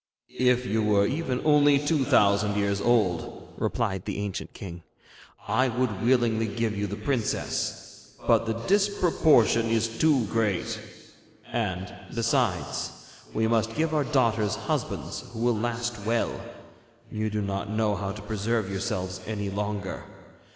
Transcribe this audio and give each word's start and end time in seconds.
'If 0.39 0.65
you 0.65 0.81
were 0.81 1.05
even 1.05 1.43
only 1.45 1.77
two 1.77 2.03
thousand 2.05 2.55
years 2.57 2.81
old,' 2.81 3.53
replied 3.55 4.05
the 4.05 4.17
ancient 4.17 4.51
king, 4.51 4.81
'I 5.47 5.67
would 5.67 6.01
willingly 6.01 6.47
give 6.47 6.75
you 6.75 6.87
the 6.87 6.95
princess, 6.95 8.15
but 8.25 8.47
the 8.47 8.55
disproportion 8.65 9.67
is 9.67 9.87
too 9.99 10.25
great; 10.25 10.79
and, 11.51 11.93
besides, 12.15 12.89
we 13.31 13.47
must 13.47 13.75
give 13.75 13.93
our 13.93 14.05
daughters 14.05 14.55
husbands 14.55 15.23
who 15.33 15.39
will 15.41 15.55
last 15.55 16.03
well. 16.03 16.31
You 17.11 17.29
do 17.29 17.43
not 17.43 17.69
know 17.69 17.93
how 17.95 18.11
to 18.11 18.23
preserve 18.23 18.71
yourselves 18.71 19.21
any 19.27 19.51
longer. 19.51 20.03